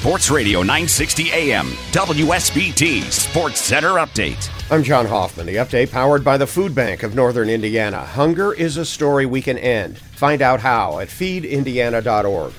Sports 0.00 0.30
Radio 0.30 0.60
960 0.60 1.30
AM, 1.30 1.66
WSBT 1.92 3.02
Sports 3.12 3.60
Center 3.60 3.96
Update. 3.96 4.48
I'm 4.72 4.82
John 4.82 5.04
Hoffman. 5.04 5.44
The 5.44 5.56
update 5.56 5.92
powered 5.92 6.24
by 6.24 6.38
the 6.38 6.46
Food 6.46 6.74
Bank 6.74 7.02
of 7.02 7.14
Northern 7.14 7.50
Indiana. 7.50 7.98
Hunger 7.98 8.54
is 8.54 8.78
a 8.78 8.86
story 8.86 9.26
we 9.26 9.42
can 9.42 9.58
end. 9.58 9.98
Find 9.98 10.40
out 10.40 10.60
how 10.60 11.00
at 11.00 11.08
feedindiana.org. 11.08 12.54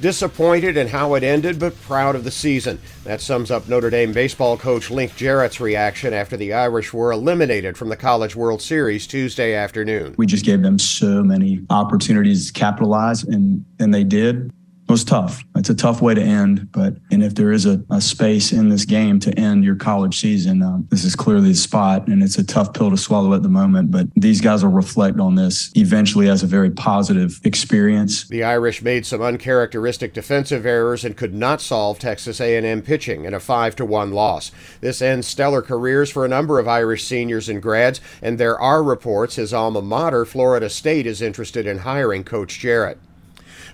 Disappointed 0.00 0.76
in 0.76 0.88
how 0.88 1.14
it 1.14 1.22
ended, 1.22 1.60
but 1.60 1.80
proud 1.82 2.16
of 2.16 2.24
the 2.24 2.30
season. 2.32 2.80
That 3.04 3.20
sums 3.20 3.52
up 3.52 3.68
Notre 3.68 3.90
Dame 3.90 4.12
baseball 4.12 4.56
coach 4.56 4.90
Link 4.90 5.14
Jarrett's 5.14 5.60
reaction 5.60 6.12
after 6.12 6.36
the 6.36 6.54
Irish 6.54 6.92
were 6.92 7.12
eliminated 7.12 7.78
from 7.78 7.90
the 7.90 7.96
College 7.96 8.34
World 8.34 8.60
Series 8.60 9.06
Tuesday 9.06 9.54
afternoon. 9.54 10.16
We 10.18 10.26
just 10.26 10.44
gave 10.44 10.62
them 10.62 10.80
so 10.80 11.22
many 11.22 11.64
opportunities 11.70 12.48
to 12.48 12.52
capitalize, 12.52 13.22
and, 13.22 13.64
and 13.78 13.94
they 13.94 14.02
did. 14.02 14.50
It 14.88 14.92
was 14.92 15.04
tough. 15.04 15.44
It's 15.54 15.70
a 15.70 15.74
tough 15.74 16.02
way 16.02 16.14
to 16.14 16.20
end, 16.20 16.72
but 16.72 16.96
and 17.12 17.22
if 17.22 17.36
there 17.36 17.52
is 17.52 17.64
a, 17.64 17.80
a 17.90 18.00
space 18.00 18.50
in 18.50 18.70
this 18.70 18.84
game 18.84 19.20
to 19.20 19.38
end 19.38 19.64
your 19.64 19.76
college 19.76 20.18
season, 20.18 20.62
um, 20.62 20.88
this 20.90 21.04
is 21.04 21.14
clearly 21.14 21.50
the 21.50 21.54
spot, 21.54 22.08
and 22.08 22.24
it's 22.24 22.38
a 22.38 22.44
tough 22.44 22.74
pill 22.74 22.90
to 22.90 22.96
swallow 22.96 23.32
at 23.34 23.44
the 23.44 23.48
moment. 23.48 23.92
But 23.92 24.08
these 24.16 24.40
guys 24.40 24.64
will 24.64 24.72
reflect 24.72 25.20
on 25.20 25.36
this 25.36 25.70
eventually 25.76 26.28
as 26.28 26.42
a 26.42 26.48
very 26.48 26.70
positive 26.70 27.40
experience. 27.44 28.26
The 28.26 28.42
Irish 28.42 28.82
made 28.82 29.06
some 29.06 29.22
uncharacteristic 29.22 30.12
defensive 30.12 30.66
errors 30.66 31.04
and 31.04 31.16
could 31.16 31.34
not 31.34 31.60
solve 31.60 32.00
Texas 32.00 32.40
A&M 32.40 32.82
pitching 32.82 33.24
in 33.24 33.32
a 33.32 33.38
five 33.38 33.76
to 33.76 33.84
one 33.84 34.10
loss. 34.10 34.50
This 34.80 35.00
ends 35.00 35.28
stellar 35.28 35.62
careers 35.62 36.10
for 36.10 36.24
a 36.24 36.28
number 36.28 36.58
of 36.58 36.66
Irish 36.66 37.04
seniors 37.04 37.48
and 37.48 37.62
grads, 37.62 38.00
and 38.20 38.38
there 38.38 38.58
are 38.58 38.82
reports 38.82 39.36
his 39.36 39.54
alma 39.54 39.82
mater, 39.82 40.24
Florida 40.24 40.68
State, 40.68 41.06
is 41.06 41.22
interested 41.22 41.66
in 41.66 41.78
hiring 41.78 42.24
Coach 42.24 42.58
Jarrett. 42.58 42.98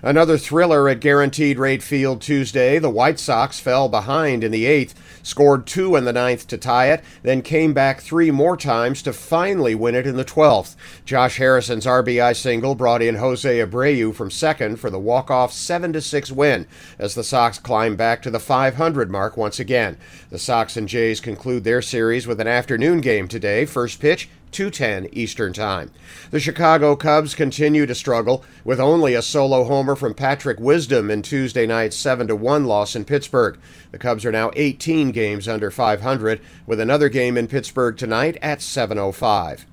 Another 0.03 0.37
thriller 0.37 0.87
at 0.87 0.99
Guaranteed 0.99 1.57
Rate 1.57 1.81
Field 1.81 2.21
Tuesday. 2.21 2.77
The 2.77 2.89
White 2.89 3.19
Sox 3.19 3.59
fell 3.59 3.89
behind 3.89 4.43
in 4.43 4.51
the 4.51 4.65
eighth, 4.65 4.93
scored 5.23 5.65
two 5.65 5.95
in 5.95 6.05
the 6.05 6.13
ninth 6.13 6.47
to 6.47 6.57
tie 6.57 6.91
it, 6.91 7.03
then 7.23 7.41
came 7.41 7.73
back 7.73 8.01
three 8.01 8.29
more 8.29 8.55
times 8.55 9.01
to 9.03 9.13
finally 9.13 9.73
win 9.73 9.95
it 9.95 10.05
in 10.05 10.15
the 10.15 10.23
twelfth. 10.23 10.75
Josh 11.03 11.37
Harrison's 11.37 11.87
RBI 11.87 12.35
single 12.35 12.75
brought 12.75 13.01
in 13.01 13.15
Jose 13.15 13.59
Abreu 13.59 14.13
from 14.13 14.29
second 14.29 14.79
for 14.79 14.91
the 14.91 14.99
walk-off 14.99 15.51
seven 15.51 15.91
to 15.93 16.01
six 16.01 16.31
win 16.31 16.67
as 16.99 17.15
the 17.15 17.23
Sox 17.23 17.57
climb 17.57 17.95
back 17.95 18.21
to 18.21 18.29
the 18.29 18.39
500 18.39 19.09
mark 19.09 19.35
once 19.35 19.59
again. 19.59 19.97
The 20.29 20.39
Sox 20.39 20.77
and 20.77 20.87
Jays 20.87 21.19
conclude 21.19 21.63
their 21.63 21.81
series 21.81 22.27
with 22.27 22.39
an 22.39 22.47
afternoon 22.47 23.01
game 23.01 23.27
today. 23.27 23.65
First 23.65 23.99
pitch 23.99 24.29
2:10 24.51 25.09
Eastern 25.11 25.53
Time. 25.53 25.91
The 26.31 26.39
Chicago 26.39 26.95
Cubs 26.95 27.35
continue 27.35 27.85
to 27.85 27.95
struggle 27.95 28.43
with 28.63 28.79
only 28.79 29.13
a 29.13 29.21
solo 29.21 29.63
homer 29.63 29.95
from 29.95 30.13
Patrick 30.13 30.59
Wisdom 30.59 31.09
in 31.11 31.21
Tuesday 31.21 31.65
night's 31.65 31.97
7-1 31.97 32.65
loss 32.65 32.95
in 32.95 33.05
Pittsburgh. 33.05 33.57
The 33.91 33.97
Cubs 33.97 34.25
are 34.25 34.31
now 34.31 34.51
18 34.55 35.11
games 35.11 35.47
under 35.47 35.71
500 35.71 36.41
with 36.65 36.79
another 36.79 37.09
game 37.09 37.37
in 37.37 37.47
Pittsburgh 37.47 37.97
tonight 37.97 38.37
at 38.41 38.61
7:05. 38.61 39.65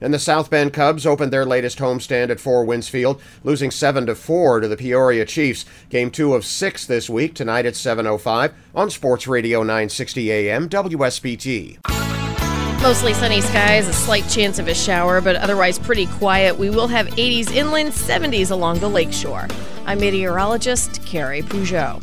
And 0.00 0.12
the 0.12 0.18
South 0.18 0.50
Bend 0.50 0.72
Cubs 0.72 1.06
opened 1.06 1.32
their 1.32 1.46
latest 1.46 1.78
homestand 1.78 2.30
at 2.30 2.40
Four 2.40 2.64
Winds 2.64 2.88
Field, 2.88 3.22
losing 3.44 3.70
7 3.70 4.06
to 4.06 4.16
4 4.16 4.58
to 4.58 4.66
the 4.66 4.76
Peoria 4.76 5.24
Chiefs. 5.24 5.64
Game 5.90 6.10
2 6.10 6.34
of 6.34 6.44
6 6.44 6.86
this 6.86 7.08
week 7.08 7.34
tonight 7.34 7.66
at 7.66 7.76
7:05 7.76 8.52
on 8.74 8.90
Sports 8.90 9.28
Radio 9.28 9.62
960 9.62 10.32
AM 10.32 10.68
WSBT. 10.68 12.01
Mostly 12.82 13.14
sunny 13.14 13.40
skies, 13.40 13.86
a 13.86 13.92
slight 13.92 14.28
chance 14.28 14.58
of 14.58 14.66
a 14.66 14.74
shower, 14.74 15.20
but 15.20 15.36
otherwise 15.36 15.78
pretty 15.78 16.06
quiet. 16.06 16.58
We 16.58 16.68
will 16.68 16.88
have 16.88 17.06
80s 17.06 17.52
inland, 17.52 17.92
70s 17.92 18.50
along 18.50 18.80
the 18.80 18.88
lakeshore. 18.88 19.46
I'm 19.86 20.00
meteorologist 20.00 21.00
Carrie 21.06 21.42
Peugeot. 21.42 22.02